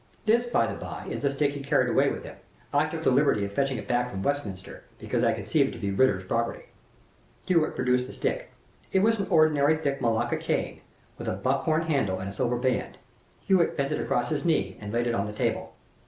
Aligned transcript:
This, 0.25 0.47
by 0.47 0.65
the 0.65 0.73
by, 0.73 1.05
is 1.11 1.19
the 1.19 1.31
stick 1.31 1.51
he 1.53 1.61
carried 1.61 1.87
away 1.87 2.09
with 2.09 2.23
him. 2.23 2.35
I 2.73 2.87
took 2.87 3.03
the 3.03 3.11
liberty 3.11 3.45
of 3.45 3.51
fetching 3.53 3.77
it 3.77 3.87
back 3.87 4.09
from 4.09 4.23
Westminster, 4.23 4.83
because 4.97 5.23
I 5.23 5.31
conceive 5.31 5.67
it 5.67 5.71
to 5.73 5.77
be 5.77 5.91
Ritier's 5.91 6.23
property." 6.23 6.69
Hewitt 7.45 7.75
produced 7.75 8.07
the 8.07 8.13
stick. 8.13 8.49
It 8.91 9.03
was 9.03 9.19
an 9.19 9.27
ordinary, 9.29 9.77
thick 9.77 10.01
Malacca 10.01 10.37
cane, 10.37 10.81
with 11.19 11.27
a 11.27 11.33
buck 11.35 11.65
horn 11.65 11.83
handle 11.83 12.19
and 12.19 12.27
a 12.27 12.33
silver 12.33 12.57
band. 12.57 12.97
Hewitt 13.45 13.77
bent 13.77 13.91
it 13.91 14.01
across 14.01 14.29
his 14.31 14.43
knee 14.43 14.75
and 14.81 14.91
laid 14.91 15.05
it 15.05 15.13
on 15.13 15.27
the 15.27 15.33
table. 15.33 15.73